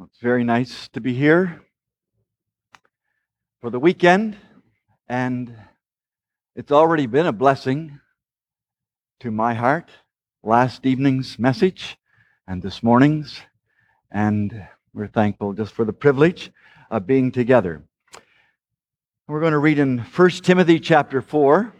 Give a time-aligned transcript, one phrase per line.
[0.00, 1.60] Well, it's very nice to be here
[3.60, 4.34] for the weekend,
[5.06, 5.54] and
[6.56, 8.00] it's already been a blessing
[9.18, 9.90] to my heart.
[10.42, 11.98] Last evening's message
[12.48, 13.42] and this morning's,
[14.10, 16.50] and we're thankful just for the privilege
[16.90, 17.82] of being together.
[19.28, 21.74] We're going to read in 1 Timothy chapter 4.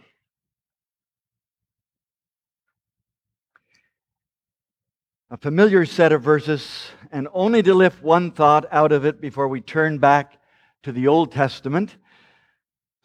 [5.31, 9.47] A familiar set of verses, and only to lift one thought out of it before
[9.47, 10.37] we turn back
[10.83, 11.95] to the Old Testament.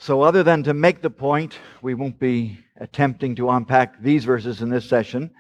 [0.01, 4.61] So, other than to make the point, we won't be attempting to unpack these verses
[4.61, 5.31] in this session.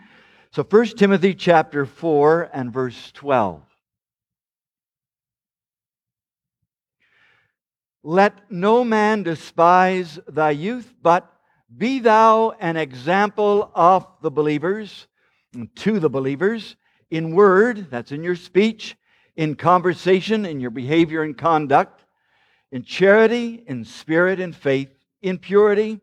[0.52, 3.62] So, 1 Timothy chapter 4 and verse 12.
[8.04, 11.28] Let no man despise thy youth, but
[11.76, 15.08] be thou an example of the believers
[15.76, 16.76] to the believers
[17.10, 18.96] in word, that's in your speech,
[19.36, 22.04] in conversation, in your behavior and conduct,
[22.72, 24.90] in charity, in spirit and faith,
[25.22, 26.00] in purity,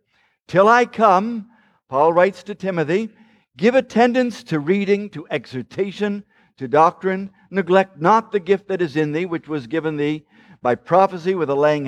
[0.47, 1.49] till I come,
[1.89, 3.09] Paul writes to Timothy,
[3.57, 6.23] give attendance to reading, to exhortation,
[6.57, 10.25] to doctrine, neglect not the gift that is in thee, which was given thee
[10.61, 11.87] by prophecy with the laying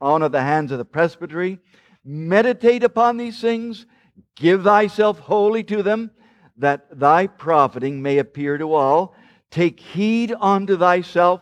[0.00, 1.58] on of the hands of the presbytery.
[2.04, 3.86] Meditate upon these things,
[4.34, 6.10] give thyself wholly to them
[6.58, 9.14] that thy profiting may appear to all.
[9.50, 11.40] Take heed unto thyself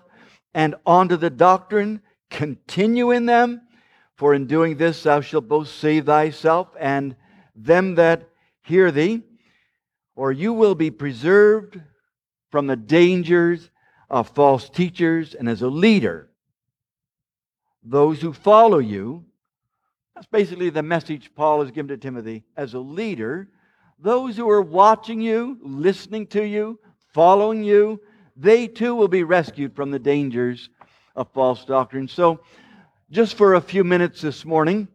[0.55, 2.01] and unto the doctrine,
[2.31, 3.63] continue in them,
[4.17, 7.17] for in doing this thou shalt both save thyself and
[7.55, 8.29] them that
[8.63, 9.23] hear thee,
[10.15, 11.81] or you will be preserved
[12.51, 13.71] from the dangers
[14.09, 16.31] of false teachers, and as a leader,
[17.83, 19.25] those who follow you.
[20.15, 22.45] That's basically the message Paul has given to Timothy.
[22.57, 23.51] As a leader,
[23.99, 26.79] those who are watching you, listening to you,
[27.15, 28.01] following you,
[28.37, 30.69] they too will be rescued from the dangers
[31.15, 32.09] of false doctrine.
[32.09, 32.41] So,
[33.11, 34.89] just for a few minutes this morning,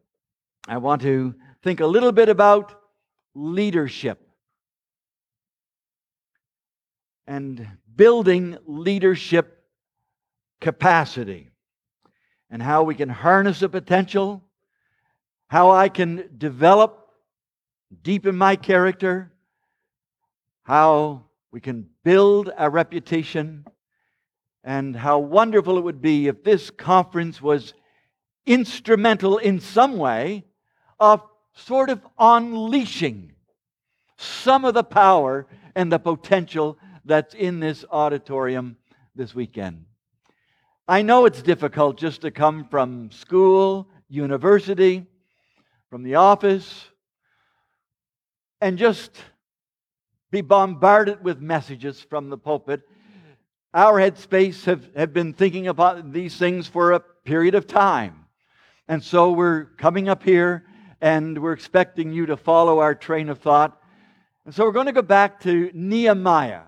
[0.67, 2.73] I want to think a little bit about
[3.33, 4.19] leadership
[7.25, 9.63] and building leadership
[10.59, 11.49] capacity
[12.49, 14.43] and how we can harness the potential,
[15.47, 17.00] how I can develop
[18.03, 19.31] deepen my character,
[20.63, 23.65] how we can build a reputation,
[24.63, 27.73] and how wonderful it would be if this conference was
[28.45, 30.45] instrumental in some way
[30.99, 31.21] of
[31.53, 33.33] sort of unleashing
[34.17, 38.77] some of the power and the potential that's in this auditorium
[39.15, 39.85] this weekend.
[40.87, 45.05] I know it's difficult just to come from school, university,
[45.89, 46.90] from the office,
[48.61, 49.11] and just
[50.29, 52.81] be bombarded with messages from the pulpit.
[53.73, 58.25] Our headspace have, have been thinking about these things for a period of time.
[58.87, 60.65] And so we're coming up here
[61.01, 63.81] and we're expecting you to follow our train of thought.
[64.45, 66.63] And so we're going to go back to Nehemiah.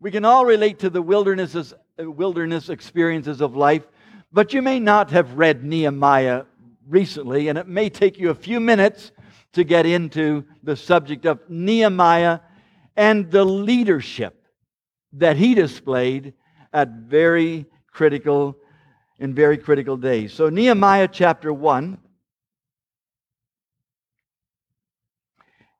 [0.00, 3.86] We can all relate to the wilderness, wilderness experiences of life,
[4.32, 6.44] but you may not have read Nehemiah
[6.88, 9.12] recently, and it may take you a few minutes
[9.52, 12.40] to get into the subject of Nehemiah
[12.96, 14.46] and the leadership
[15.14, 16.34] that he displayed
[16.72, 18.56] at very critical
[19.18, 20.32] in very critical days.
[20.32, 21.98] So Nehemiah chapter 1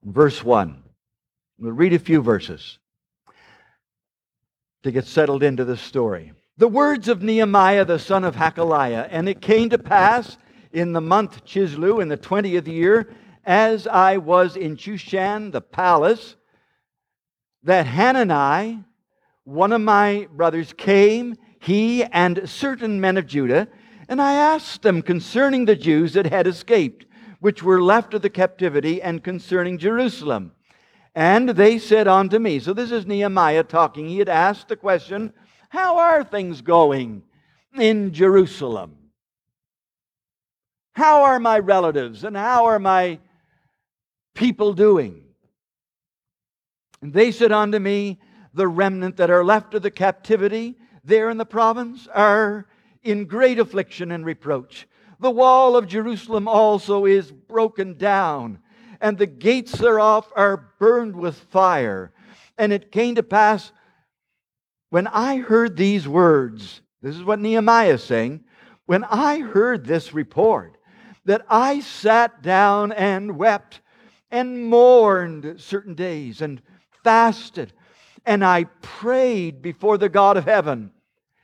[0.05, 0.83] verse 1.
[1.59, 2.79] We'll read a few verses
[4.83, 6.33] to get settled into the story.
[6.59, 10.37] The words of Nehemiah the son of Hachaliah, and it came to pass
[10.73, 13.15] in the month Chisleu in the 20th year
[13.45, 16.37] as I was in Shushan, the palace,
[17.63, 18.85] that Hanani,
[19.45, 23.69] one of my brothers, came, he and certain men of Judah,
[24.09, 27.07] and I asked them concerning the Jews that had escaped,
[27.41, 30.53] which were left of the captivity, and concerning Jerusalem.
[31.15, 34.09] And they said unto me, so this is Nehemiah talking.
[34.09, 35.33] He had asked the question,
[35.69, 37.23] How are things going
[37.79, 38.97] in Jerusalem?
[40.95, 43.19] How are my relatives and how are my
[44.35, 45.23] people doing?
[47.01, 48.21] And they said unto me,
[48.55, 52.67] The remnant that are left of the captivity there in the province are
[53.03, 54.87] in great affliction and reproach.
[55.19, 58.59] The wall of Jerusalem also is broken down,
[59.01, 62.13] and the gates thereof are burned with fire.
[62.59, 63.73] And it came to pass
[64.91, 68.45] when I heard these words, this is what Nehemiah is saying,
[68.87, 70.77] when I heard this report,
[71.25, 73.81] that I sat down and wept
[74.33, 76.61] and mourned certain days and
[77.05, 77.73] fasted
[78.25, 80.93] And I prayed before the God of heaven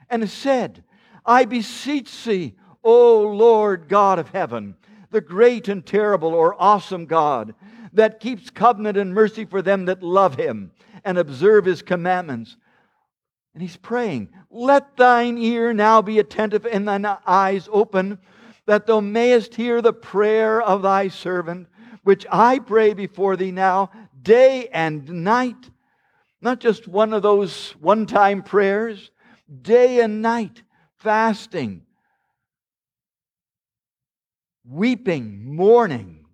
[0.09, 0.85] and said,
[1.27, 2.55] I beseech thee,
[2.85, 4.77] O Lord God of heaven,
[5.11, 7.55] the great and terrible or awesome God,
[7.93, 10.71] that keeps covenant and mercy for them that love him
[11.05, 12.57] and observe his commandments.
[13.55, 18.19] And he's praying, Let thine ear now be attentive and thine eyes open,
[18.67, 21.67] that thou mayest hear the prayer of thy servant,
[22.09, 23.91] which I pray before thee now,
[24.23, 25.69] day and night.
[26.41, 29.11] Not just one of those one time prayers,
[29.61, 30.63] day and night,
[30.97, 31.83] fasting,
[34.67, 36.25] weeping, mourning,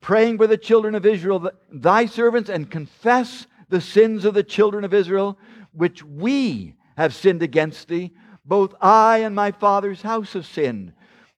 [0.00, 4.84] praying for the children of Israel, thy servants, and confess the sins of the children
[4.84, 5.36] of Israel,
[5.72, 8.12] which we have sinned against thee.
[8.44, 10.92] Both I and my father's house have sinned.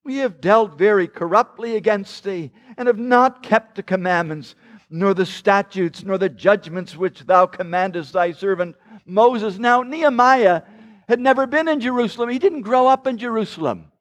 [0.04, 4.54] We have dealt very corruptly against thee, and have not kept the commandments,
[4.88, 9.58] nor the statutes, nor the judgments which thou commandest thy servant Moses.
[9.58, 10.62] Now, Nehemiah
[11.08, 12.30] had never been in Jerusalem.
[12.30, 13.92] He didn't grow up in Jerusalem.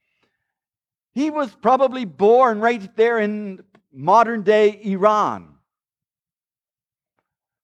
[1.14, 5.56] He was probably born right there in modern day Iran.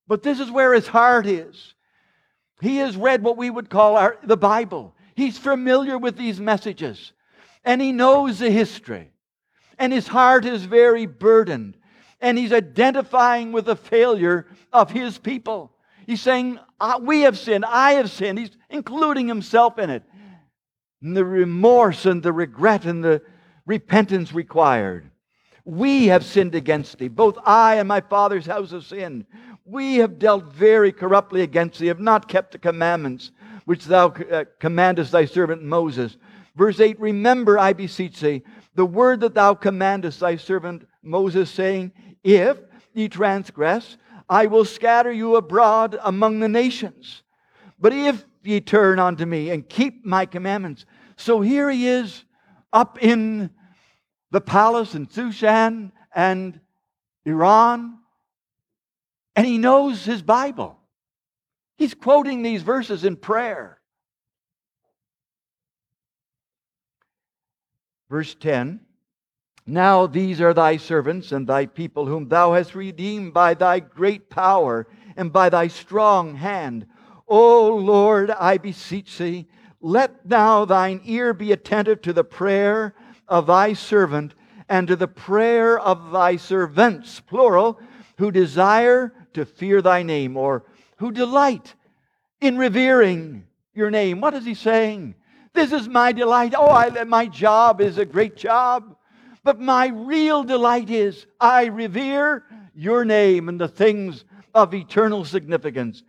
[0.07, 1.73] But this is where his heart is.
[2.61, 4.95] He has read what we would call our, the Bible.
[5.15, 7.13] He's familiar with these messages.
[7.65, 9.11] And he knows the history.
[9.77, 11.75] And his heart is very burdened.
[12.21, 15.73] And he's identifying with the failure of his people.
[16.05, 16.59] He's saying,
[17.01, 17.65] We have sinned.
[17.65, 18.39] I have sinned.
[18.39, 20.03] He's including himself in it.
[21.01, 23.21] And the remorse and the regret and the
[23.65, 25.09] repentance required.
[25.65, 27.07] We have sinned against thee.
[27.07, 29.25] Both I and my father's house have sinned.
[29.65, 33.31] We have dealt very corruptly against thee, have not kept the commandments
[33.65, 36.17] which thou uh, commandest thy servant Moses.
[36.55, 38.43] Verse 8 Remember, I beseech thee,
[38.75, 41.91] the word that thou commandest thy servant Moses, saying,
[42.23, 42.57] If
[42.93, 43.97] ye transgress,
[44.29, 47.23] I will scatter you abroad among the nations.
[47.79, 50.85] But if ye turn unto me and keep my commandments.
[51.17, 52.23] So here he is
[52.71, 53.49] up in
[54.31, 56.59] the palace in Shushan and
[57.25, 57.97] Iran,
[59.35, 60.77] and he knows his Bible.
[61.77, 63.74] He's quoting these verses in prayer.
[68.09, 68.79] Verse 10
[69.65, 74.29] Now these are thy servants and thy people, whom thou hast redeemed by thy great
[74.29, 76.85] power and by thy strong hand.
[77.27, 79.47] O Lord, I beseech thee,
[79.81, 82.93] let now thine ear be attentive to the prayer
[83.27, 84.33] of thy servant
[84.69, 87.79] and to the prayer of thy servants, plural,
[88.17, 90.63] who desire to fear thy name or
[90.97, 91.75] who delight
[92.41, 94.21] in revering your name.
[94.21, 95.15] What is he saying?
[95.55, 96.53] This is my delight.
[96.55, 98.95] Oh, I, my job is a great job.
[99.43, 102.43] But my real delight is I revere
[102.73, 106.03] your name and the things of eternal significance.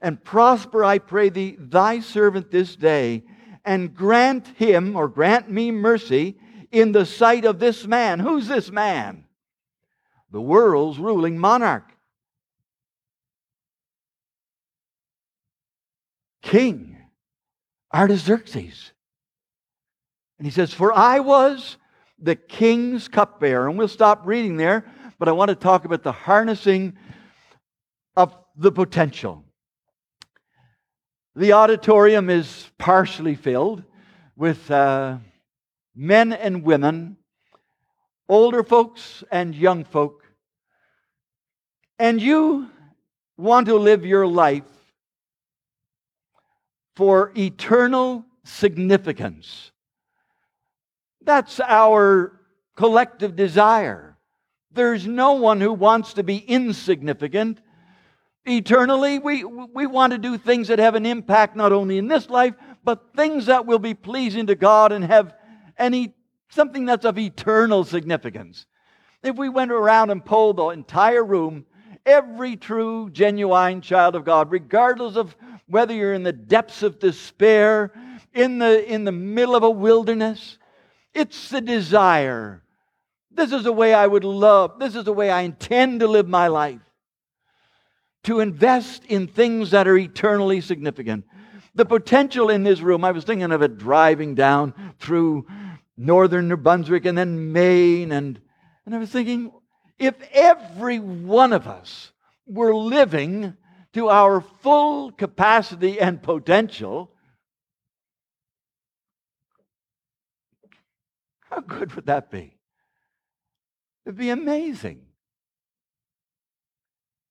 [0.00, 3.24] And prosper, I pray thee, thy servant this day,
[3.64, 6.38] and grant him or grant me mercy
[6.70, 8.20] in the sight of this man.
[8.20, 9.24] Who's this man?
[10.30, 11.90] The world's ruling monarch.
[16.42, 16.87] King
[17.92, 18.92] Artaxerxes.
[20.38, 21.76] And he says, For I was
[22.18, 23.68] the king's cupbearer.
[23.68, 24.84] And we'll stop reading there,
[25.18, 26.96] but I want to talk about the harnessing
[28.16, 29.44] of the potential.
[31.34, 33.84] The auditorium is partially filled
[34.36, 35.18] with uh,
[35.94, 37.16] men and women,
[38.28, 40.24] older folks and young folk,
[41.98, 42.68] and you
[43.36, 44.64] want to live your life
[46.98, 49.70] for eternal significance.
[51.24, 52.40] That's our
[52.74, 54.18] collective desire.
[54.72, 57.60] There's no one who wants to be insignificant.
[58.44, 62.28] Eternally, we, we want to do things that have an impact not only in this
[62.28, 65.36] life, but things that will be pleasing to God and have
[65.78, 66.14] any
[66.48, 68.66] something that's of eternal significance.
[69.22, 71.64] If we went around and polled the entire room,
[72.04, 75.36] every true, genuine child of God, regardless of
[75.68, 77.92] whether you're in the depths of despair,
[78.34, 80.58] in the, in the middle of a wilderness,
[81.14, 82.62] it's the desire.
[83.30, 86.28] This is the way I would love, this is the way I intend to live
[86.28, 86.80] my life.
[88.24, 91.24] To invest in things that are eternally significant.
[91.74, 95.46] The potential in this room, I was thinking of it driving down through
[95.96, 98.10] northern New Brunswick and then Maine.
[98.10, 98.40] And,
[98.84, 99.52] and I was thinking,
[99.98, 102.12] if every one of us
[102.46, 103.56] were living
[103.98, 107.10] to our full capacity and potential,
[111.40, 112.56] how good would that be?
[114.06, 115.00] It'd be amazing.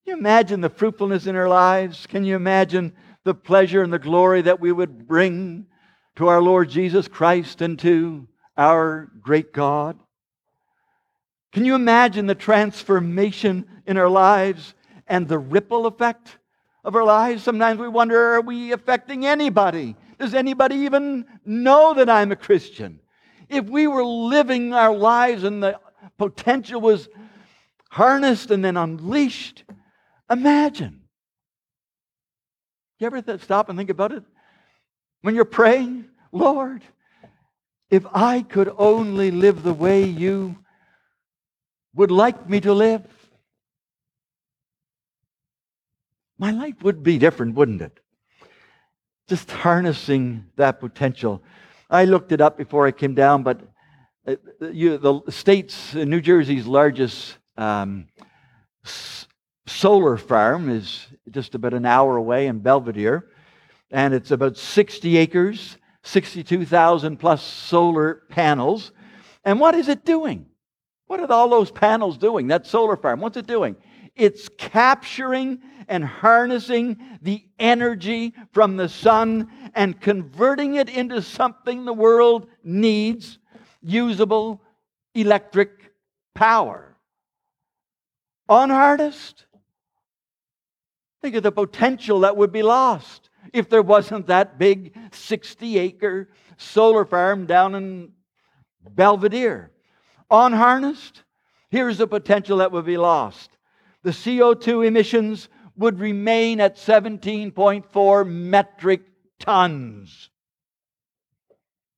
[0.04, 2.06] Can you imagine the fruitfulness in our lives?
[2.06, 2.92] Can you imagine
[3.24, 5.68] the pleasure and the glory that we would bring
[6.16, 9.98] to our Lord Jesus Christ and to our great God?
[11.50, 14.74] Can you imagine the transformation in our lives
[15.06, 16.37] and the ripple effect
[16.84, 17.42] of our lives?
[17.42, 19.96] Sometimes we wonder are we affecting anybody?
[20.18, 23.00] Does anybody even know that I'm a Christian?
[23.48, 25.78] If we were living our lives and the
[26.18, 27.08] potential was
[27.90, 29.64] harnessed and then unleashed,
[30.30, 31.00] Imagine.
[32.98, 34.24] You ever stop and think about it?
[35.22, 36.82] When you're praying, Lord,
[37.90, 40.56] if I could only live the way you
[41.94, 43.02] would like me to live,
[46.38, 48.00] my life would be different, wouldn't it?
[49.28, 51.42] Just harnessing that potential.
[51.90, 53.60] I looked it up before I came down, but
[54.26, 58.06] uh, the state's, New Jersey's largest um,
[59.66, 63.22] solar farm is just about an hour away in Belvidere,
[63.90, 68.92] and it's about 60 acres, 62,000 plus solar panels.
[69.44, 70.46] And what is it doing?
[71.06, 72.48] What are all those panels doing?
[72.48, 73.76] That solar farm, what's it doing?
[74.18, 81.94] It's capturing and harnessing the energy from the sun and converting it into something the
[81.94, 83.38] world needs
[83.80, 84.60] usable
[85.14, 85.70] electric
[86.34, 86.96] power.
[88.50, 89.46] Unharnessed,
[91.20, 96.28] Think of the potential that would be lost if there wasn't that big 60 acre
[96.56, 98.12] solar farm down in
[98.88, 99.70] Belvidere.
[100.30, 101.24] Unharnessed,
[101.70, 103.57] here's the potential that would be lost.
[104.02, 109.02] The CO2 emissions would remain at 17.4 metric
[109.38, 110.30] tons.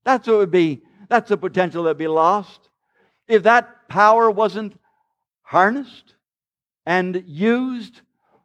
[0.05, 2.69] That's what would be, that's the potential that would be lost.
[3.29, 4.79] If that power wasn't
[5.43, 6.15] harnessed
[6.87, 8.01] and used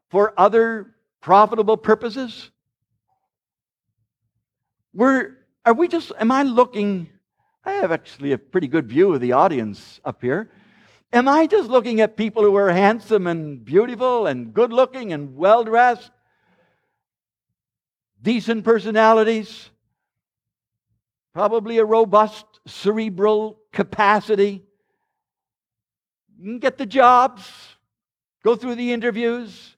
[0.09, 2.51] for other profitable purposes?
[4.93, 7.09] We're, are we just, am I looking?
[7.63, 10.51] I have actually a pretty good view of the audience up here.
[11.15, 15.37] Am I just looking at people who are handsome and beautiful and good looking and
[15.37, 16.11] well dressed?
[18.21, 19.69] Decent personalities?
[21.33, 24.65] Probably a robust cerebral capacity?
[26.37, 27.49] You Get the jobs,
[28.43, 29.75] go through the interviews,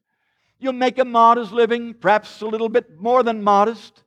[0.60, 4.03] You'll make a modest living, perhaps a little bit more than modest.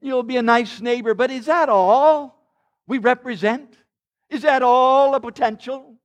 [0.00, 2.46] You'll be a nice neighbor, but is that all
[2.86, 3.76] we represent?
[4.30, 5.97] Is that all the potential?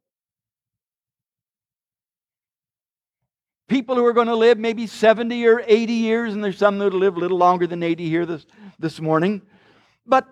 [3.74, 7.00] People who are going to live maybe 70 or 80 years, and there's some that'll
[7.00, 8.46] live a little longer than 80 here this,
[8.78, 9.42] this morning.
[10.06, 10.28] But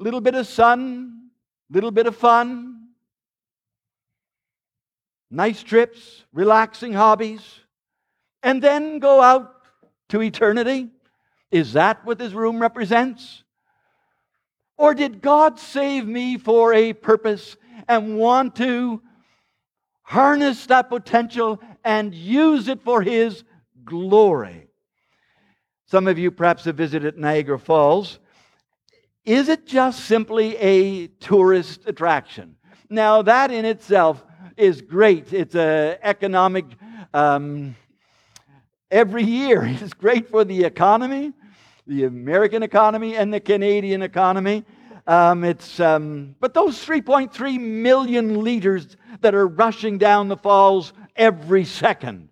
[0.00, 1.28] a little bit of sun,
[1.68, 2.86] little bit of fun,
[5.30, 7.42] nice trips, relaxing hobbies
[8.42, 9.52] and then go out
[10.08, 10.88] to eternity?
[11.50, 13.44] Is that what this room represents?
[14.78, 19.02] Or did God save me for a purpose and want to
[20.06, 23.44] harness that potential and use it for His
[23.84, 24.68] glory?
[25.86, 28.18] Some of you perhaps have visited Niagara Falls.
[29.24, 32.56] Is it just simply a tourist attraction?
[32.88, 34.24] Now, that in itself
[34.56, 35.32] is great.
[35.32, 36.64] It's an economic
[37.12, 37.74] um,
[38.90, 39.64] every year.
[39.80, 41.32] It's great for the economy,
[41.86, 44.64] the American economy, and the Canadian economy.
[45.06, 51.64] Um, it's, um, but those 3.3 million liters that are rushing down the falls every
[51.64, 52.28] second,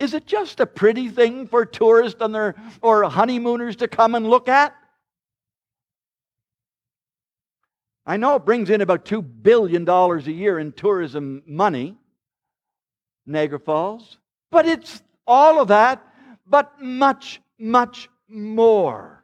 [0.00, 4.28] is it just a pretty thing for tourists on their, or honeymooners to come and
[4.28, 4.74] look at?
[8.06, 11.96] I know it brings in about $2 billion a year in tourism money,
[13.24, 14.18] Niagara Falls,
[14.50, 16.04] but it's all of that,
[16.46, 19.19] but much, much more.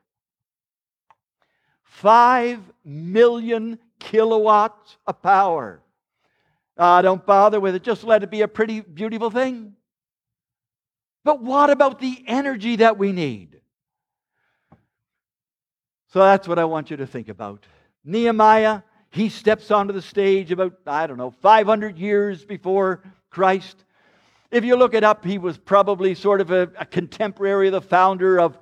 [1.96, 5.80] Five million kilowatts of power.
[6.76, 7.82] Ah, don't bother with it.
[7.82, 9.72] Just let it be a pretty, beautiful thing.
[11.24, 13.62] But what about the energy that we need?
[16.12, 17.64] So that's what I want you to think about.
[18.04, 23.86] Nehemiah, he steps onto the stage about, I don't know, 500 years before Christ.
[24.50, 27.80] If you look it up, he was probably sort of a, a contemporary of the
[27.80, 28.58] founder of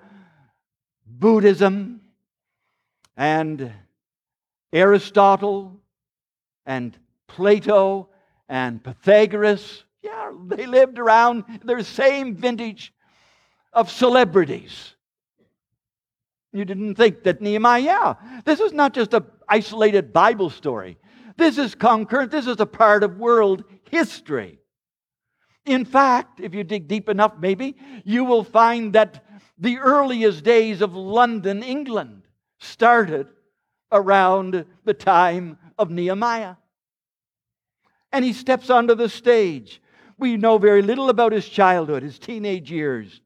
[1.04, 2.00] Buddhism
[3.16, 3.72] and
[4.72, 5.80] Aristotle
[6.66, 8.08] and Plato
[8.48, 9.84] and Pythagoras.
[10.02, 12.92] Yeah, they lived around their same vintage
[13.72, 14.94] of celebrities.
[16.52, 20.98] You didn't think that Nehemiah, this is not just an isolated Bible story.
[21.36, 24.58] This is concurrent, this is a part of world history.
[25.66, 29.24] In fact, if you dig deep enough, maybe, you will find that
[29.58, 32.23] the earliest days of London, England,
[32.64, 33.28] started
[33.92, 36.56] around the time of Nehemiah.
[38.12, 39.80] And he steps onto the stage.
[40.18, 43.20] We know very little about his childhood, his teenage years.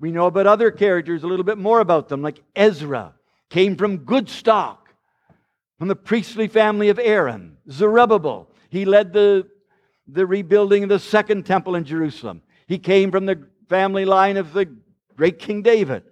[0.00, 3.14] We know about other characters, a little bit more about them, like Ezra,
[3.48, 4.88] came from good stock,
[5.78, 7.56] from the priestly family of Aaron.
[7.70, 9.48] Zerubbabel, he led the,
[10.06, 12.42] the rebuilding of the second temple in Jerusalem.
[12.66, 14.68] He came from the family line of the
[15.16, 16.02] great King David.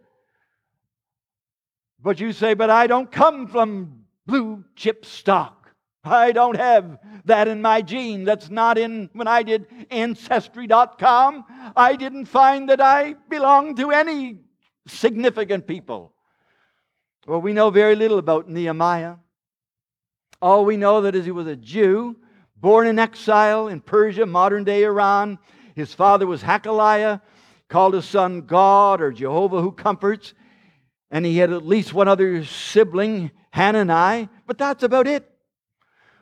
[2.02, 5.62] But you say, but I don't come from blue chip stock.
[6.04, 8.24] I don't have that in my gene.
[8.24, 11.44] That's not in when I did Ancestry.com.
[11.76, 14.40] I didn't find that I belonged to any
[14.88, 16.12] significant people.
[17.26, 19.14] Well, we know very little about Nehemiah.
[20.40, 22.16] All we know that is he was a Jew,
[22.56, 25.38] born in exile in Persia, modern day Iran.
[25.76, 27.20] His father was Hachaliah,
[27.68, 30.34] called his son God or Jehovah who comforts.
[31.12, 35.30] And he had at least one other sibling, Hanani, but that's about it.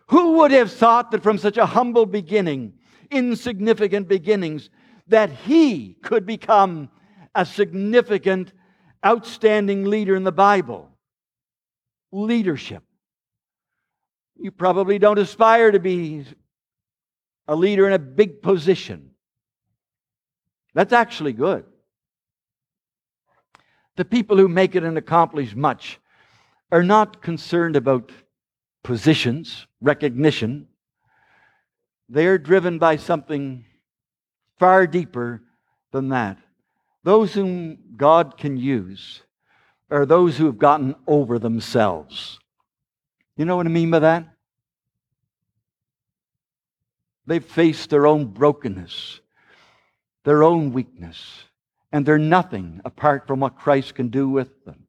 [0.08, 2.74] Who would have thought that from such a humble beginning,
[3.08, 4.68] insignificant beginnings,
[5.06, 6.90] that he could become
[7.36, 8.52] a significant,
[9.06, 10.90] outstanding leader in the Bible?
[12.10, 12.82] Leadership.
[14.36, 16.24] You probably don't aspire to be
[17.46, 19.10] a leader in a big position.
[20.74, 21.64] That's actually good.
[24.00, 26.00] The people who make it and accomplish much
[26.72, 28.10] are not concerned about
[28.82, 30.68] positions, recognition.
[32.08, 33.66] They are driven by something
[34.58, 35.42] far deeper
[35.92, 36.38] than that.
[37.04, 39.20] Those whom God can use
[39.90, 42.38] are those who have gotten over themselves.
[43.36, 44.24] You know what I mean by that?
[47.26, 49.20] They've faced their own brokenness,
[50.24, 51.44] their own weakness,
[51.92, 54.86] and they're nothing apart from what Christ can do with them.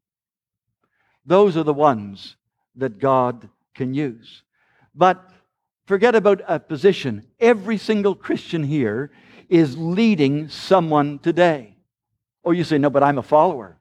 [1.26, 2.36] Those are the ones
[2.76, 4.44] that God can use.
[4.94, 5.30] But
[5.86, 7.28] forget about a position.
[7.40, 9.12] Every single Christian here
[9.50, 11.78] is leading someone today.
[12.44, 13.78] Oh, you say, no, but I'm a follower.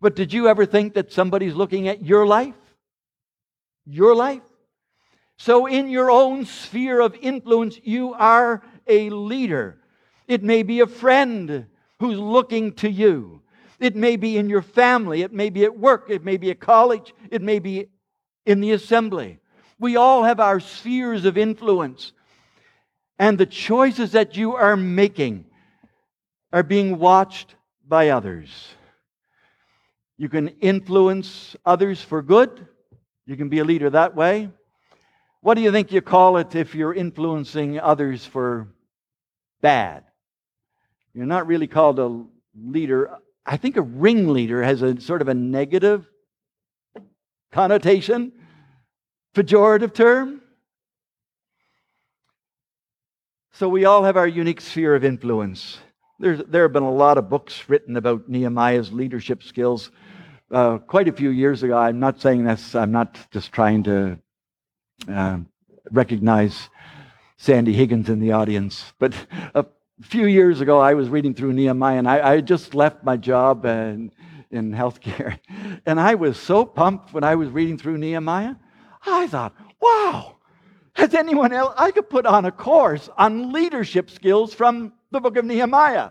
[0.00, 2.54] But did you ever think that somebody's looking at your life?
[3.86, 4.42] Your life?
[5.36, 9.78] So, in your own sphere of influence, you are a leader.
[10.28, 11.66] It may be a friend
[12.00, 13.42] who's looking to you.
[13.78, 15.22] It may be in your family.
[15.22, 16.06] It may be at work.
[16.08, 17.14] It may be at college.
[17.30, 17.86] It may be
[18.46, 19.38] in the assembly.
[19.78, 22.12] We all have our spheres of influence.
[23.18, 25.44] And the choices that you are making
[26.52, 27.54] are being watched
[27.86, 28.50] by others.
[30.16, 32.66] You can influence others for good.
[33.26, 34.50] You can be a leader that way.
[35.42, 38.68] What do you think you call it if you're influencing others for
[39.62, 40.04] bad?
[41.14, 43.10] You're not really called a leader.
[43.44, 46.08] I think a ringleader has a sort of a negative
[47.52, 48.32] connotation,
[49.34, 50.40] pejorative term.
[53.52, 55.78] So we all have our unique sphere of influence.
[56.18, 59.90] There's, there have been a lot of books written about Nehemiah's leadership skills
[60.50, 61.76] uh, quite a few years ago.
[61.76, 64.18] I'm not saying this, I'm not just trying to
[65.08, 65.38] uh,
[65.90, 66.68] recognize
[67.36, 69.14] Sandy Higgins in the audience, but
[69.54, 69.64] a
[70.02, 73.64] few years ago I was reading through Nehemiah and I, I just left my job
[73.64, 74.12] and
[74.50, 75.38] in healthcare.
[75.86, 78.54] And I was so pumped when I was reading through Nehemiah.
[79.06, 80.36] I thought, wow,
[80.92, 81.72] has anyone else?
[81.78, 86.10] I could put on a course on leadership skills from the book of Nehemiah.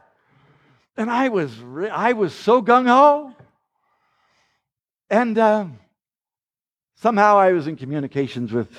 [0.97, 1.51] And I was,
[1.91, 3.35] I was so gung ho.
[5.09, 5.65] And uh,
[6.95, 8.69] somehow I was in communications with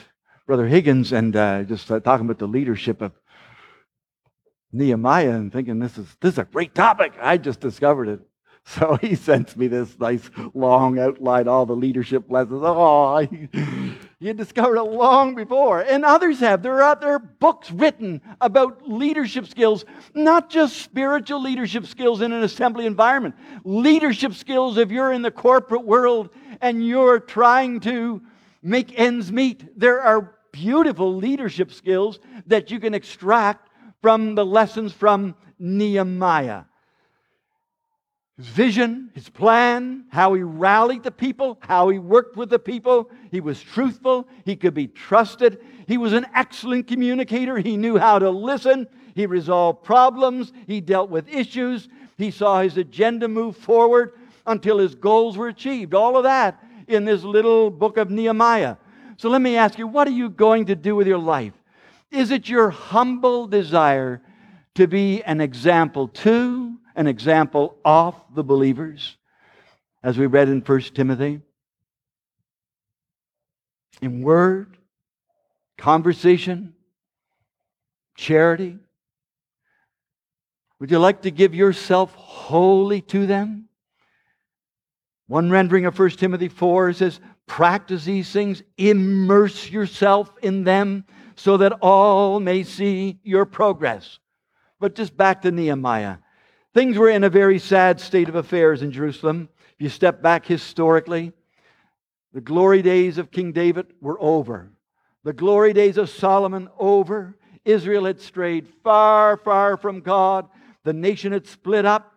[0.46, 3.12] Brother Higgins and uh, just uh, talking about the leadership of
[4.72, 7.12] Nehemiah and thinking this is this is a great topic.
[7.20, 8.20] I just discovered it.
[8.66, 12.60] So he sends me this nice long outline, all the leadership lessons.
[12.62, 13.26] Oh,
[14.20, 15.80] you discovered it long before.
[15.80, 16.62] And others have.
[16.62, 22.42] There are, are books written about leadership skills, not just spiritual leadership skills in an
[22.42, 26.28] assembly environment, leadership skills if you're in the corporate world
[26.60, 28.22] and you're trying to
[28.62, 29.80] make ends meet.
[29.80, 33.69] There are beautiful leadership skills that you can extract
[34.00, 36.64] from the lessons from Nehemiah
[38.40, 43.10] his vision, his plan, how he rallied the people, how he worked with the people.
[43.30, 45.60] He was truthful, he could be trusted.
[45.86, 47.58] He was an excellent communicator.
[47.58, 52.78] He knew how to listen, he resolved problems, he dealt with issues, he saw his
[52.78, 54.14] agenda move forward
[54.46, 55.92] until his goals were achieved.
[55.92, 58.76] All of that in this little book of Nehemiah.
[59.18, 61.52] So let me ask you, what are you going to do with your life?
[62.10, 64.22] Is it your humble desire
[64.74, 69.16] to be an example to, an example of the believers,
[70.02, 71.40] as we read in 1 Timothy.
[74.00, 74.76] In word,
[75.76, 76.74] conversation,
[78.16, 78.78] charity.
[80.78, 83.68] Would you like to give yourself wholly to them?
[85.26, 91.04] One rendering of 1 Timothy 4 says, Practice these things, immerse yourself in them,
[91.40, 94.18] so that all may see your progress.
[94.78, 96.18] But just back to Nehemiah.
[96.74, 99.48] Things were in a very sad state of affairs in Jerusalem.
[99.74, 101.32] If you step back historically,
[102.34, 104.70] the glory days of King David were over.
[105.24, 107.38] The glory days of Solomon over.
[107.64, 110.46] Israel had strayed far, far from God.
[110.84, 112.12] The nation had split up,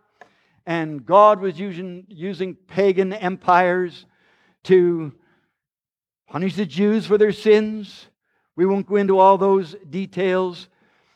[0.65, 4.05] and God was using, using pagan empires
[4.65, 5.13] to
[6.27, 8.07] punish the Jews for their sins.
[8.55, 10.67] We won't go into all those details.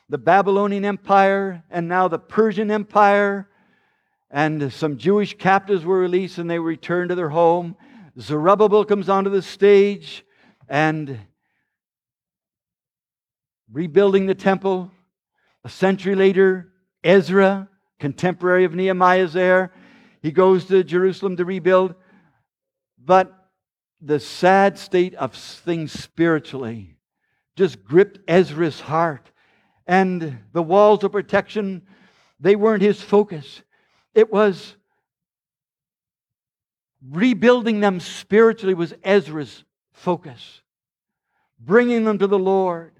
[0.08, 3.48] The Babylonian Empire and now the Persian Empire,
[4.30, 7.76] and some Jewish captives were released and they returned to their home.
[8.18, 10.24] Zerubbabel comes onto the stage
[10.68, 11.18] and
[13.72, 14.90] rebuilding the temple.
[15.64, 16.72] A century later,
[17.04, 19.72] Ezra, contemporary of Nehemiah, is there.
[20.20, 21.94] He goes to Jerusalem to rebuild.
[23.02, 23.32] But
[24.00, 26.97] the sad state of things spiritually
[27.58, 29.32] just gripped Ezra's heart.
[29.84, 31.82] And the walls of protection,
[32.38, 33.62] they weren't his focus.
[34.14, 34.76] It was
[37.10, 40.62] rebuilding them spiritually was Ezra's focus.
[41.58, 42.92] Bringing them to the Lord.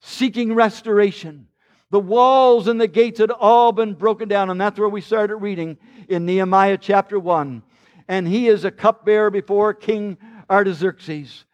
[0.00, 1.48] Seeking restoration.
[1.90, 5.36] The walls and the gates had all been broken down, and that's where we started
[5.36, 7.62] reading in Nehemiah chapter 1.
[8.08, 10.18] And he is a cupbearer before King
[10.50, 11.45] Artaxerxes.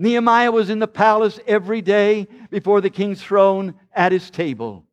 [0.00, 4.86] Nehemiah was in the palace every day before the king's throne at his table.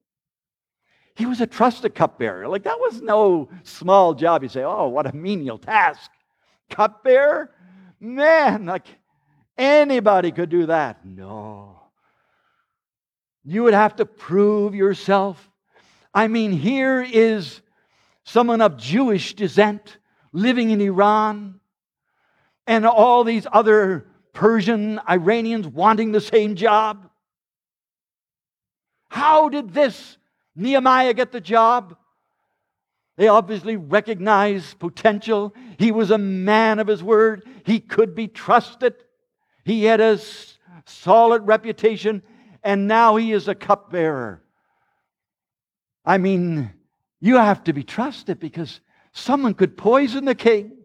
[1.15, 2.45] He was a trusted cupbearer.
[2.49, 4.43] Like, that was no small job.
[4.43, 6.11] You say, oh, what a menial task.
[6.69, 7.49] Cupbearer?
[8.01, 8.85] Man, like
[9.57, 11.05] anybody could do that.
[11.05, 11.83] No.
[13.45, 15.49] You would have to prove yourself.
[16.13, 17.61] I mean, here is
[18.25, 19.99] someone of Jewish descent
[20.33, 21.61] living in Iran,
[22.67, 24.05] and all these other
[24.37, 27.09] Persian Iranians wanting the same job.
[29.09, 30.19] How did this
[30.55, 31.97] Nehemiah get the job?
[33.15, 35.55] They obviously recognized potential.
[35.79, 37.47] He was a man of his word.
[37.65, 38.93] He could be trusted.
[39.65, 40.19] He had a
[40.85, 42.21] solid reputation
[42.61, 44.43] and now he is a cupbearer.
[46.05, 46.71] I mean,
[47.19, 48.81] you have to be trusted because
[49.13, 50.76] someone could poison the king.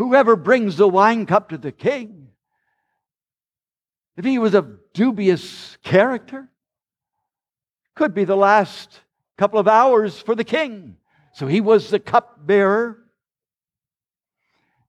[0.00, 2.28] Whoever brings the wine cup to the king,
[4.16, 6.48] if he was of dubious character,
[7.94, 9.02] could be the last
[9.36, 10.96] couple of hours for the king.
[11.34, 12.96] So he was the cupbearer.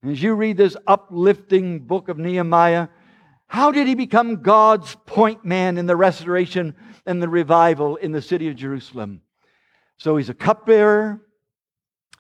[0.02, 2.88] As you read this uplifting book of Nehemiah,
[3.48, 6.74] how did he become God's point man in the restoration
[7.06, 9.24] and the revival in the city of Jerusalem?
[9.98, 11.20] So he's a cupbearer.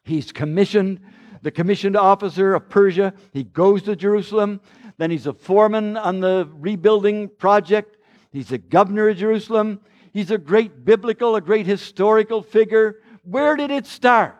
[0.04, 1.00] He's commissioned,
[1.42, 3.14] the commissioned officer of Persia.
[3.34, 4.62] He goes to Jerusalem.
[4.98, 7.98] Then he's a foreman on the rebuilding project.
[8.32, 9.82] He's a governor of Jerusalem.
[10.14, 12.98] He's a great biblical, a great historical figure.
[13.24, 14.36] Where did it start?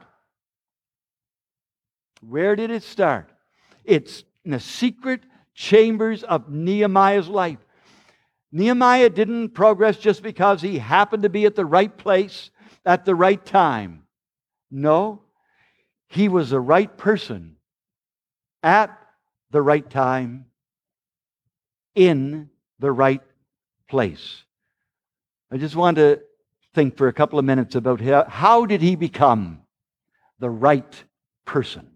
[2.22, 3.32] Where did it start?
[3.84, 5.22] It's in the secret
[5.54, 7.60] chambers of Nehemiah's life.
[8.52, 12.52] Nehemiah didn't progress just because he happened to be at the right place
[12.86, 14.04] at the right time.
[14.70, 15.22] No,
[16.12, 17.56] he was the right person
[18.62, 18.92] at
[19.50, 20.46] the right time
[21.96, 23.22] in the right
[23.88, 24.44] place.
[25.50, 26.20] I just want to
[26.76, 29.62] think for a couple of minutes about how, how did he become
[30.40, 31.04] the right
[31.46, 31.90] person?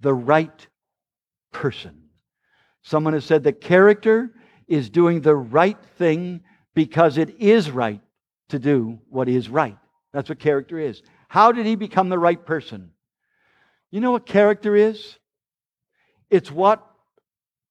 [0.00, 0.66] The right
[1.52, 2.08] person.
[2.82, 4.32] Someone has said that character
[4.66, 6.40] is doing the right thing
[6.74, 8.00] because it is right
[8.48, 9.78] to do what is right.
[10.12, 11.00] That's what character is.
[11.28, 12.90] How did he become the right person?
[13.94, 15.18] You know what character is?
[16.28, 16.84] It's what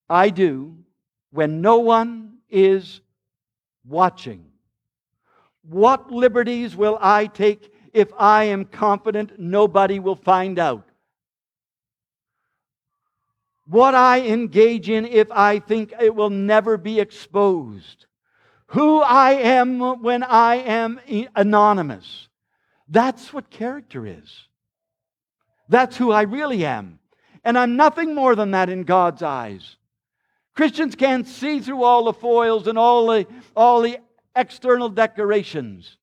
[0.09, 0.77] I do
[1.31, 3.01] when no one is
[3.85, 4.45] watching.
[5.63, 10.87] What liberties will I take if I am confident nobody will find out?
[13.65, 18.05] what I engage in if I think it will never be exposed,
[18.67, 20.99] who I am when I am
[21.35, 22.27] anonymous.
[22.87, 24.47] That's what character is.
[25.69, 26.99] That's who I really am.
[27.43, 29.77] And I'm nothing more than that in God's eyes.
[30.55, 33.97] Christians can't see through all the foils and all the, all the
[34.35, 35.97] external decorations.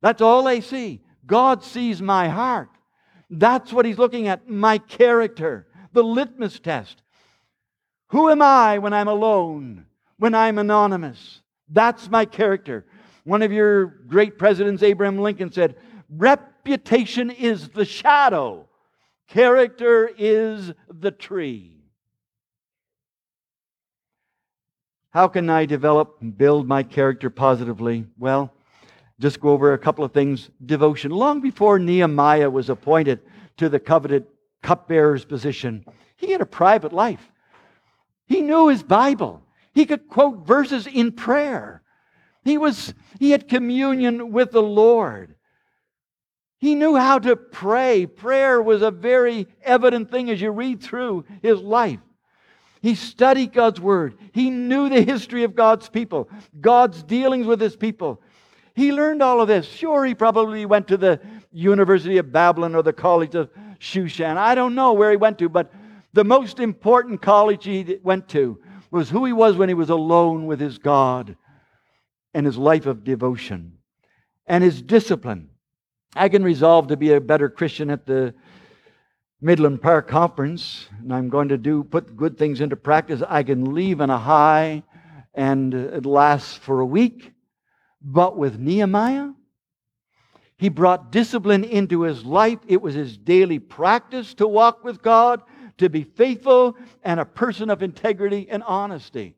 [0.00, 1.00] That's all they see.
[1.24, 2.70] God sees my heart.
[3.30, 7.02] That's what He's looking at my character, the litmus test.
[8.08, 9.86] Who am I when I'm alone,
[10.18, 11.40] when I'm anonymous?
[11.70, 12.84] That's my character.
[13.24, 15.76] One of your great presidents, Abraham Lincoln, said,
[16.64, 18.68] Reputation is the shadow,
[19.26, 21.80] character is the tree.
[25.10, 28.06] How can I develop and build my character positively?
[28.16, 28.52] Well,
[29.18, 30.50] just go over a couple of things.
[30.64, 31.10] Devotion.
[31.10, 33.20] Long before Nehemiah was appointed
[33.56, 34.26] to the coveted
[34.62, 35.84] cupbearer's position,
[36.16, 37.32] he had a private life.
[38.26, 39.42] He knew his Bible.
[39.74, 41.82] He could quote verses in prayer.
[42.44, 45.34] He was he had communion with the Lord.
[46.62, 48.06] He knew how to pray.
[48.06, 51.98] Prayer was a very evident thing as you read through his life.
[52.80, 54.16] He studied God's word.
[54.30, 58.22] He knew the history of God's people, God's dealings with his people.
[58.76, 59.66] He learned all of this.
[59.66, 61.20] Sure, he probably went to the
[61.50, 64.36] University of Babylon or the College of Shushan.
[64.36, 65.72] I don't know where he went to, but
[66.12, 68.60] the most important college he went to
[68.92, 71.36] was who he was when he was alone with his God
[72.32, 73.78] and his life of devotion
[74.46, 75.48] and his discipline.
[76.14, 78.34] I can resolve to be a better Christian at the
[79.40, 83.22] Midland Park Conference, and I'm going to do put good things into practice.
[83.26, 84.82] I can leave on a high,
[85.32, 87.32] and it lasts for a week.
[88.02, 89.30] But with Nehemiah,
[90.58, 92.58] he brought discipline into his life.
[92.66, 95.42] It was his daily practice to walk with God,
[95.78, 99.34] to be faithful, and a person of integrity and honesty.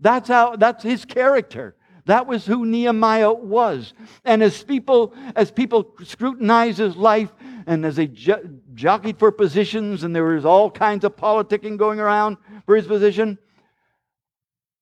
[0.00, 0.56] That's how.
[0.56, 1.76] That's his character.
[2.06, 3.94] That was who Nehemiah was.
[4.24, 7.32] And as people, as people scrutinized his life
[7.66, 8.42] and as they jo-
[8.74, 12.36] jockeyed for positions and there was all kinds of politicking going around
[12.66, 13.38] for his position,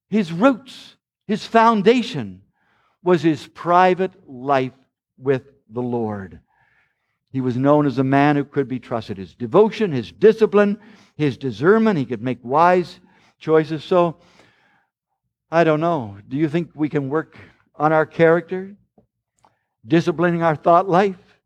[0.09, 2.41] his roots, his foundation
[3.03, 4.73] was his private life
[5.17, 6.39] with the Lord.
[7.31, 9.17] He was known as a man who could be trusted.
[9.17, 10.79] His devotion, his discipline,
[11.15, 12.99] his discernment, he could make wise
[13.39, 13.83] choices.
[13.83, 14.17] So,
[15.53, 16.17] I don't know.
[16.27, 17.37] Do you think we can work
[17.75, 18.75] on our character?
[19.85, 21.37] Disciplining our thought life?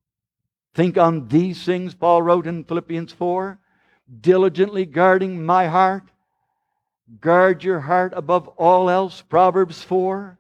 [0.74, 3.60] Think on these things, Paul wrote in Philippians 4.
[4.22, 6.04] Diligently guarding my heart.
[7.20, 10.40] Guard your heart above all else, Proverbs 4.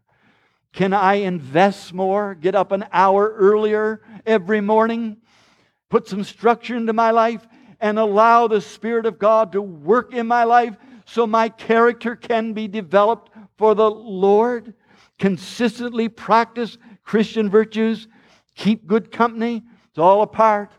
[0.71, 2.35] Can I invest more?
[2.35, 5.17] Get up an hour earlier every morning?
[5.89, 7.45] Put some structure into my life
[7.81, 12.53] and allow the Spirit of God to work in my life so my character can
[12.53, 14.73] be developed for the Lord,
[15.17, 18.07] consistently practice Christian virtues,
[18.55, 19.63] keep good company.
[19.89, 20.71] It's all a part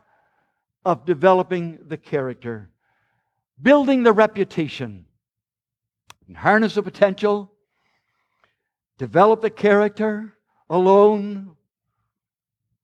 [0.84, 2.70] of developing the character,
[3.60, 5.06] building the reputation,
[6.34, 7.52] harness the potential,
[8.96, 10.34] develop the character
[10.70, 11.56] alone,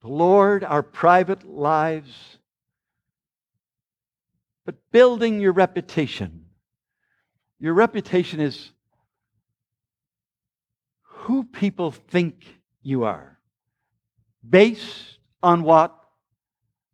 [0.00, 2.38] the Lord, our private lives,
[4.66, 6.46] but building your reputation.
[7.59, 8.72] Your reputation is
[11.24, 12.44] who people think
[12.82, 13.38] you are
[14.46, 15.98] based on what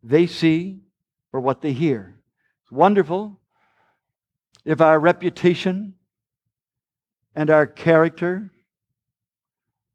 [0.04, 0.78] they see
[1.32, 2.14] or what they hear.
[2.62, 3.40] It's wonderful
[4.64, 5.94] if our reputation
[7.34, 8.50] and our character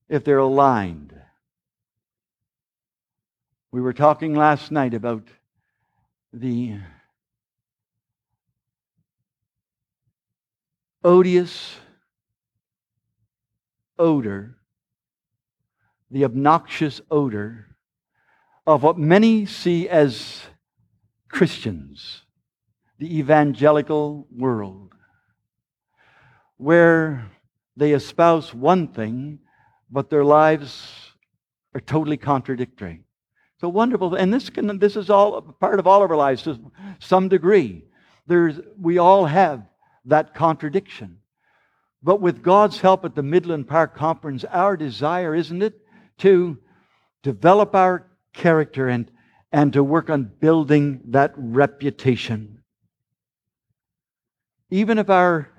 [0.09, 1.13] if they're aligned.
[3.71, 5.29] We were talking last night about
[6.33, 6.79] the
[11.05, 11.77] odious
[13.97, 14.57] odor,
[16.11, 17.75] the obnoxious odor
[18.67, 20.43] of what many see as
[21.29, 22.21] Christians,
[22.97, 24.93] the evangelical world,
[26.57, 27.29] where
[27.75, 29.39] they espouse one thing,
[29.91, 30.91] but their lives
[31.73, 33.01] are totally contradictory.
[33.59, 36.71] So wonderful, and this can this is all part of all of our lives to
[36.99, 37.83] some degree.
[38.27, 39.63] There's we all have
[40.05, 41.19] that contradiction.
[42.05, 45.81] But with God's help at the Midland Park Conference, our desire, isn't it,
[46.19, 46.59] to
[47.23, 49.09] develop our character and,
[49.51, 52.61] and to work on building that reputation.
[54.69, 55.49] Even if our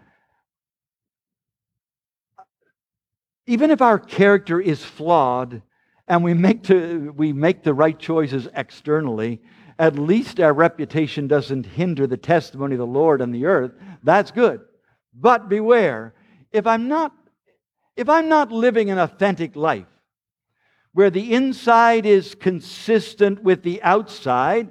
[3.49, 5.63] even if our character is flawed
[6.07, 9.41] and we make, to, we make the right choices externally,
[9.81, 13.73] at least our reputation doesn't hinder the testimony of the Lord on the earth.
[14.05, 14.61] That's good.
[15.15, 16.15] But beware,
[16.57, 17.13] if I'm not
[17.97, 19.87] if I'm not living an authentic life
[20.93, 24.71] where the inside is consistent with the outside,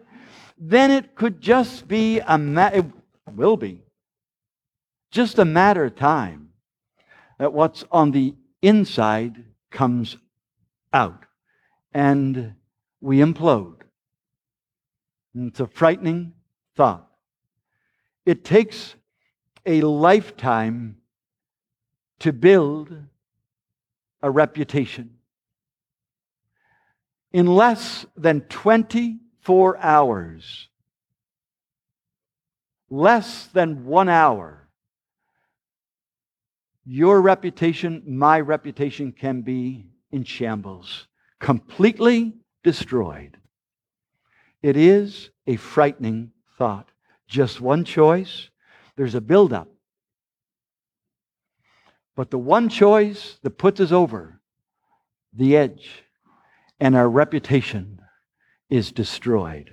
[0.58, 2.86] then it could just be a ma- it
[3.32, 3.84] will be
[5.12, 6.50] just a matter of time
[7.40, 10.18] that what's on the inside comes
[10.94, 11.26] out
[11.94, 12.54] and
[13.02, 13.82] we implode.
[15.34, 16.34] And it's a frightening
[16.76, 17.08] thought.
[18.26, 18.96] It takes
[19.66, 20.98] a lifetime
[22.20, 22.96] to build
[24.22, 25.18] a reputation.
[27.32, 30.70] In less than 24 hours,
[32.90, 34.68] less than one hour,
[36.86, 41.08] your reputation, my reputation can be in shambles,
[41.40, 43.38] completely destroyed.
[44.62, 46.90] It is a frightening thought.
[47.28, 48.50] Just one choice,
[48.96, 49.68] there's a buildup.
[52.16, 54.40] But the one choice that puts us over
[55.34, 56.04] the edge
[56.80, 58.02] and our reputation
[58.70, 59.72] is destroyed.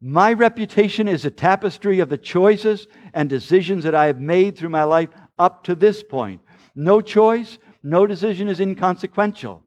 [0.00, 4.68] My reputation is a tapestry of the choices and decisions that I have made through
[4.70, 6.40] my life up to this point.
[6.74, 9.62] No choice, no decision is inconsequential.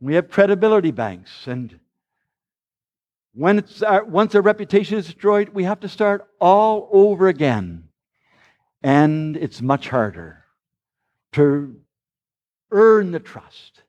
[0.00, 1.78] We have credibility banks, and
[3.34, 7.88] when our, uh, once our reputation is destroyed, we have to start all over again.
[8.82, 10.37] And it's much harder
[11.32, 11.76] to
[12.70, 13.82] earn the trust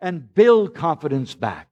[0.00, 1.68] and build confidence back.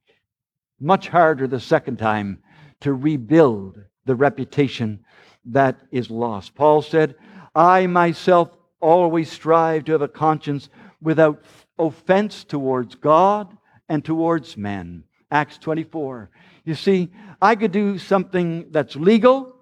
[0.79, 2.41] Much harder the second time
[2.81, 5.03] to rebuild the reputation
[5.45, 6.55] that is lost.
[6.55, 7.15] Paul said,
[7.55, 10.69] I myself always strive to have a conscience
[11.01, 11.43] without
[11.77, 13.55] offense towards God
[13.87, 15.03] and towards men.
[15.31, 16.29] Acts 24.
[16.65, 19.55] You see, I could do something that's legal,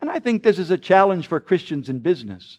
[0.00, 2.58] and I think this is a challenge for Christians in business.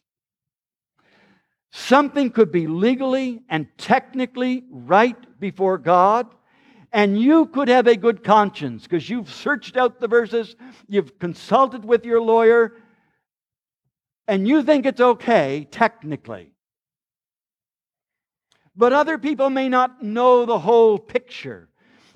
[1.72, 6.28] Something could be legally and technically right before God,
[6.92, 10.56] and you could have a good conscience because you've searched out the verses,
[10.90, 12.74] you've consulted with your lawyer,
[14.28, 16.54] and you think it's okay technically.
[18.76, 21.70] But other people may not know the whole picture,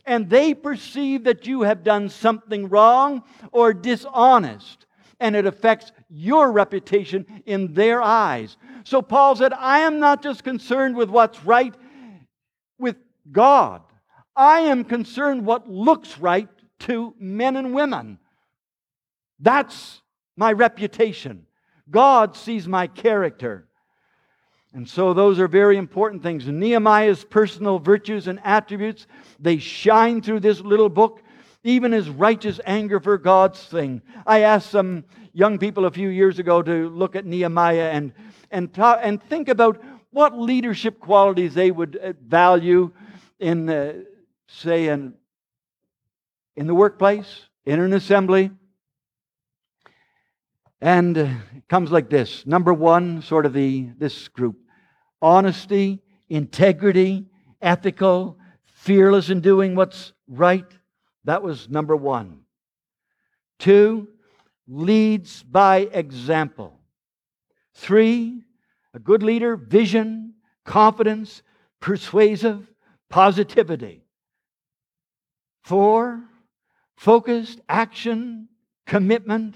[0.06, 4.86] and they perceive that you have done something wrong or dishonest,
[5.20, 8.58] and it affects your reputation in their eyes.
[8.84, 11.74] So Paul said, I am not just concerned with what's right
[12.78, 12.98] with
[13.32, 13.82] God.
[14.36, 16.50] I am concerned what looks right
[16.80, 18.20] to men and women.
[19.40, 20.02] That's
[20.36, 21.46] my reputation.
[21.90, 23.68] God sees my character.
[24.74, 26.48] And so those are very important things.
[26.48, 29.08] Nehemiah's personal virtues and attributes,
[29.40, 31.22] they shine through this little book,
[31.66, 34.04] even his righteous anger for God's thing.
[34.26, 38.14] I asked some young people a few years ago to look at Nehemiah and,
[38.52, 42.92] and, talk, and think about what leadership qualities they would uh, value
[43.40, 43.94] in uh,
[44.48, 45.16] say, in,
[46.56, 48.52] in the workplace, in an assembly.
[50.80, 52.46] And it comes like this.
[52.46, 54.58] Number one, sort of the this group.
[55.20, 57.26] Honesty, integrity,
[57.60, 60.66] ethical, fearless in doing what's right.
[61.26, 62.42] That was number one.
[63.60, 64.08] Two,
[64.68, 66.80] leads by example.
[67.74, 68.44] Three,
[68.94, 71.42] a good leader, vision, confidence,
[71.80, 72.68] persuasive,
[73.10, 74.04] positivity.
[75.64, 76.24] Four,
[76.96, 78.48] focused action,
[78.86, 79.56] commitment,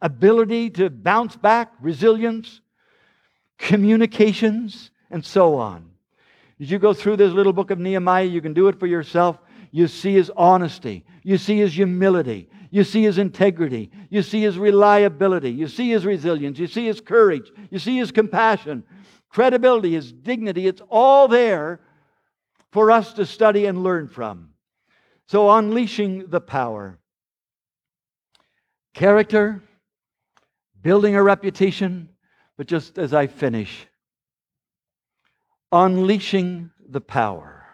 [0.00, 2.60] ability to bounce back, resilience,
[3.58, 5.90] communications, and so on.
[6.60, 9.38] As you go through this little book of Nehemiah, you can do it for yourself.
[9.76, 14.58] You see his honesty, you see his humility, you see his integrity, you see his
[14.58, 18.84] reliability, you see his resilience, you see his courage, you see his compassion,
[19.28, 20.66] credibility, his dignity.
[20.66, 21.82] It's all there
[22.72, 24.48] for us to study and learn from.
[25.28, 26.98] So, unleashing the power.
[28.94, 29.62] Character,
[30.80, 32.08] building a reputation,
[32.56, 33.86] but just as I finish,
[35.70, 37.65] unleashing the power.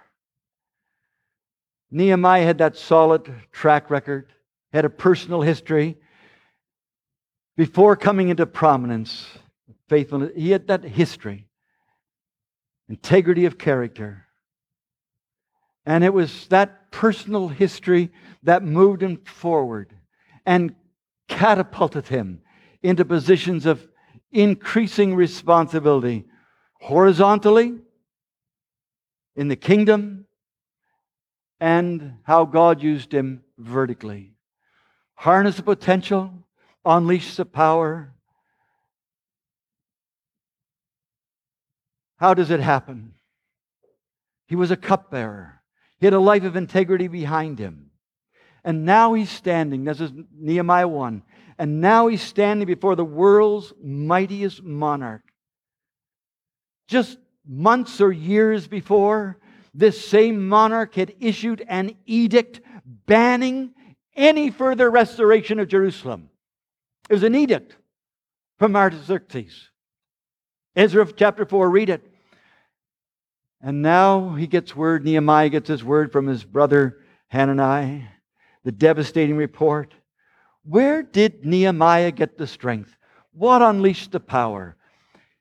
[1.93, 4.33] Nehemiah had that solid track record,
[4.73, 5.99] had a personal history.
[7.55, 9.27] Before coming into prominence,
[9.91, 11.49] faithfulness, he had that history,
[12.89, 14.25] integrity of character.
[15.85, 18.11] And it was that personal history
[18.43, 19.95] that moved him forward
[20.47, 20.75] and
[21.29, 22.41] catapulted him
[22.83, 23.87] into positions of
[24.31, 26.25] increasing responsibility
[26.81, 27.75] horizontally
[29.37, 30.27] in the kingdom
[31.63, 34.33] and how God used him vertically.
[35.15, 36.35] Harness the potential,
[36.85, 38.17] unleash the power.
[42.17, 43.15] How does it happen?
[44.49, 45.63] He was a cupbearer.
[46.01, 47.93] He had a life of integrity behind him.
[48.65, 51.23] And now he's standing, this is Nehemiah 1,
[51.59, 55.23] and now he's standing before the world's mightiest monarch.
[56.89, 59.39] Just months or years before,
[59.75, 63.75] this same monarch had issued an edict banning
[64.15, 66.29] any further restoration of Jerusalem.
[67.09, 67.77] It was an edict
[68.59, 69.71] from Artaxerxes.
[70.77, 72.07] Ezra chapter 4, read it.
[73.61, 76.99] And now he gets word, Nehemiah gets his word from his brother
[77.29, 78.09] Hanani,
[78.65, 79.95] the devastating report.
[80.65, 82.97] Where did Nehemiah get the strength?
[83.33, 84.77] What unleashed the power?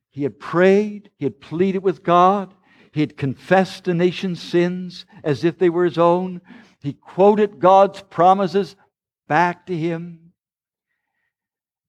[0.09, 2.53] He had prayed, he had pleaded with God,
[2.91, 6.41] he had confessed the nation's sins as if they were his own.
[6.81, 8.75] He quoted God's promises
[9.27, 10.33] back to him.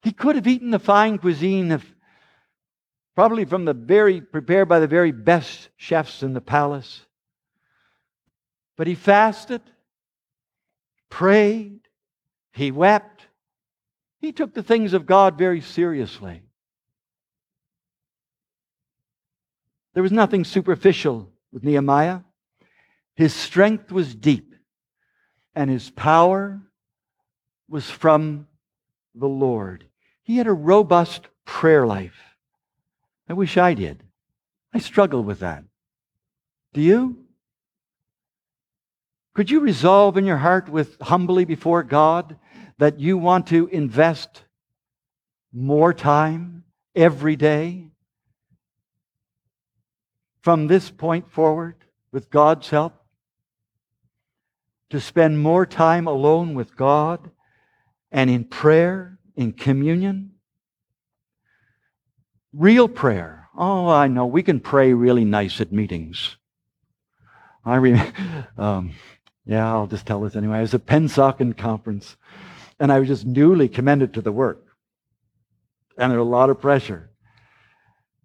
[0.03, 1.84] He could have eaten the fine cuisine of
[3.14, 7.05] probably from the very prepared by the very best chefs in the palace.
[8.76, 9.61] But he fasted,
[11.11, 11.80] prayed,
[12.53, 13.26] he wept.
[14.18, 16.42] He took the things of God very seriously.
[19.95, 22.20] There was nothing superficial with Nehemiah.
[23.14, 24.55] His strength was deep,
[25.55, 26.62] and his power
[27.68, 28.47] was from
[29.14, 29.86] the Lord.
[30.22, 32.18] He had a robust prayer life.
[33.28, 34.03] I wish I did.
[34.72, 35.64] I struggle with that.
[36.72, 37.26] Do you?
[39.34, 42.38] Could you resolve in your heart with humbly before God
[42.78, 44.45] that you want to invest
[45.53, 46.64] more time
[46.95, 47.91] every day
[50.43, 51.76] from this point forward,
[52.11, 52.95] with God's help,
[54.90, 57.30] to spend more time alone with God
[58.11, 60.32] and in prayer, in communion.
[62.53, 63.49] Real prayer.
[63.57, 64.26] Oh, I know.
[64.26, 66.36] We can pray really nice at meetings.
[67.64, 68.93] I remember, um,
[69.47, 70.59] yeah, I'll just tell this anyway.
[70.59, 72.16] I was at Pennsauken conference,
[72.78, 74.66] and I was just newly commended to the work.
[75.97, 77.11] And there was a lot of pressure.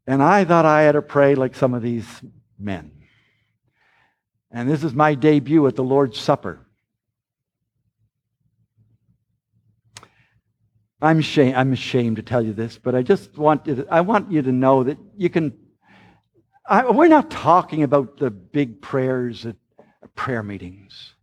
[0.07, 2.07] And I thought I had to pray like some of these
[2.57, 2.91] men.
[4.49, 6.65] And this is my debut at the Lord's Supper.
[11.01, 14.01] I'm, shame, I'm ashamed to tell you this, but I just want you to, I
[14.01, 15.53] want you to know that you can.
[16.65, 19.55] I, we're not talking about the big prayers at
[20.15, 21.13] prayer meetings.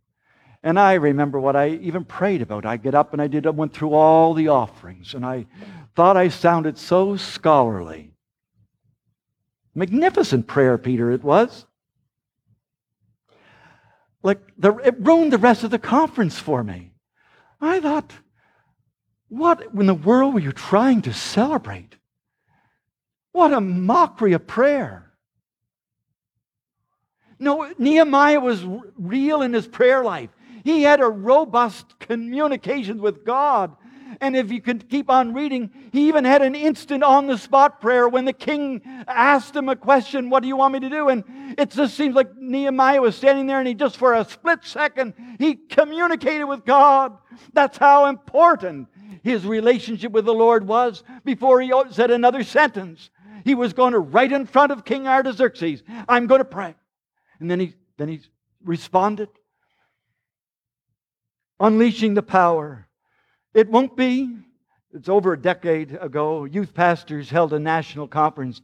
[0.63, 2.65] And I remember what I even prayed about.
[2.65, 5.45] I get up and I did I went through all the offerings, and I
[5.95, 8.14] thought I sounded so scholarly.
[9.75, 11.65] Magnificent prayer, Peter, it was.
[14.23, 16.93] Like, the, it ruined the rest of the conference for me.
[17.61, 18.11] I thought,
[19.27, 21.97] what in the world were you trying to celebrate?
[23.33, 25.11] What a mockery of prayer.
[27.37, 28.65] No, Nehemiah was
[28.97, 30.29] real in his prayer life.
[30.63, 33.75] He had a robust communication with God.
[34.21, 37.81] And if you could keep on reading, he even had an instant on the spot
[37.81, 41.09] prayer when the king asked him a question, What do you want me to do?
[41.09, 41.23] And
[41.57, 45.13] it just seems like Nehemiah was standing there and he just for a split second,
[45.39, 47.17] he communicated with God.
[47.53, 48.87] That's how important
[49.23, 53.09] his relationship with the Lord was before he said another sentence.
[53.43, 56.75] He was going to right in front of King Artaxerxes, I'm going to pray.
[57.39, 58.21] And then he, then he
[58.63, 59.29] responded,
[61.59, 62.87] unleashing the power
[63.55, 64.37] it won't be.
[64.93, 66.43] It's over a decade ago.
[66.43, 68.61] Youth pastors held a national conference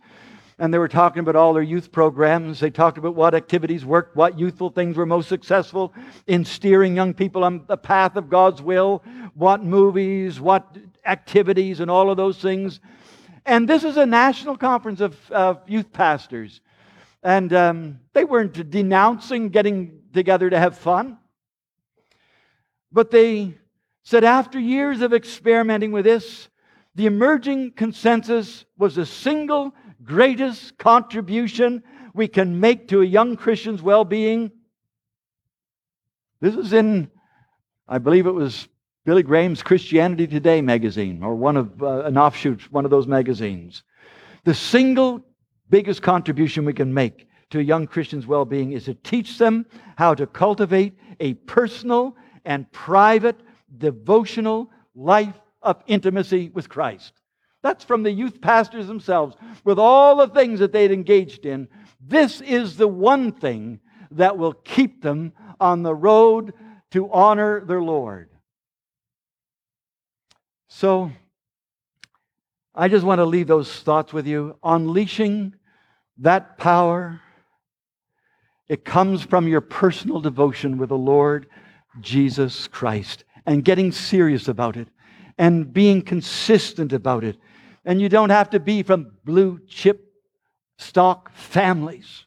[0.59, 2.59] and they were talking about all their youth programs.
[2.59, 5.93] They talked about what activities worked, what youthful things were most successful
[6.27, 9.01] in steering young people on the path of God's will,
[9.33, 12.81] what movies, what activities, and all of those things.
[13.45, 16.59] And this is a national conference of, of youth pastors.
[17.23, 21.17] And um, they weren't denouncing getting together to have fun,
[22.91, 23.55] but they
[24.03, 26.49] said after years of experimenting with this,
[26.95, 29.73] the emerging consensus was the single
[30.03, 31.83] greatest contribution
[32.13, 34.51] we can make to a young Christian's well being.
[36.41, 37.09] This is in,
[37.87, 38.67] I believe it was
[39.05, 43.83] Billy Graham's Christianity Today magazine, or one of uh, an offshoot, one of those magazines.
[44.43, 45.23] The single
[45.69, 49.65] biggest contribution we can make to a young Christian's well being is to teach them
[49.97, 53.39] how to cultivate a personal and private
[53.77, 57.13] devotional life of intimacy with Christ.
[57.63, 59.35] That's from the youth pastors themselves.
[59.63, 61.67] With all the things that they'd engaged in,
[61.99, 63.79] this is the one thing
[64.11, 66.53] that will keep them on the road
[66.91, 68.29] to honor their Lord.
[70.67, 71.11] So,
[72.73, 74.57] I just want to leave those thoughts with you.
[74.63, 75.53] Unleashing
[76.17, 77.19] that power,
[78.67, 81.47] it comes from your personal devotion with the Lord
[81.99, 84.87] Jesus Christ and getting serious about it
[85.37, 87.37] and being consistent about it.
[87.85, 90.13] And you don't have to be from blue chip
[90.77, 92.25] stock families.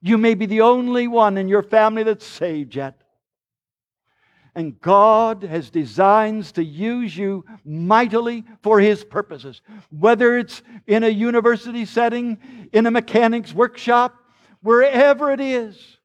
[0.00, 3.00] You may be the only one in your family that's saved yet.
[4.54, 9.60] And God has designs to use you mightily for His purposes.
[9.90, 12.38] Whether it's in a university setting,
[12.72, 14.14] in a mechanic's workshop,
[14.62, 15.98] wherever it is,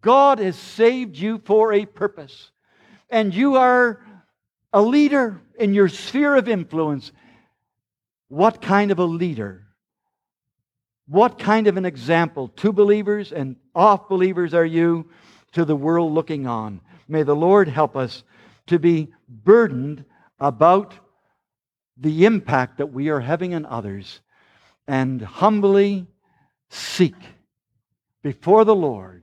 [0.00, 2.52] God has saved you for a purpose.
[3.14, 4.00] And you are
[4.72, 7.12] a leader in your sphere of influence.
[8.26, 9.62] What kind of a leader?
[11.06, 15.10] What kind of an example to believers and off believers are you
[15.52, 16.80] to the world looking on?
[17.06, 18.24] May the Lord help us
[18.66, 20.04] to be burdened
[20.40, 20.94] about
[21.96, 24.22] the impact that we are having on others
[24.88, 26.08] and humbly
[26.68, 27.14] seek
[28.24, 29.22] before the Lord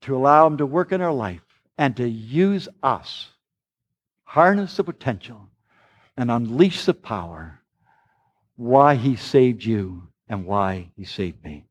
[0.00, 1.42] to allow Him to work in our life
[1.78, 3.28] and to use us,
[4.24, 5.48] harness the potential,
[6.16, 7.60] and unleash the power
[8.56, 11.67] why He saved you and why He saved me.